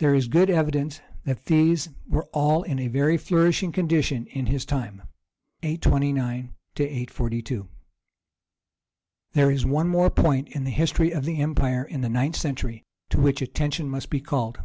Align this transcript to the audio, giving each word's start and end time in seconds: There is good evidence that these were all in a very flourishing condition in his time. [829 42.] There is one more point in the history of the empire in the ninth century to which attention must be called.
There 0.00 0.12
is 0.12 0.26
good 0.26 0.50
evidence 0.50 1.00
that 1.24 1.44
these 1.44 1.88
were 2.08 2.24
all 2.32 2.64
in 2.64 2.80
a 2.80 2.88
very 2.88 3.16
flourishing 3.16 3.70
condition 3.70 4.26
in 4.32 4.46
his 4.46 4.64
time. 4.64 5.02
[829 5.62 6.52
42.] 6.76 7.68
There 9.34 9.50
is 9.52 9.64
one 9.64 9.86
more 9.86 10.10
point 10.10 10.48
in 10.48 10.64
the 10.64 10.70
history 10.70 11.12
of 11.12 11.24
the 11.24 11.40
empire 11.40 11.84
in 11.84 12.00
the 12.00 12.08
ninth 12.10 12.34
century 12.34 12.82
to 13.10 13.20
which 13.20 13.40
attention 13.40 13.88
must 13.88 14.10
be 14.10 14.20
called. 14.20 14.58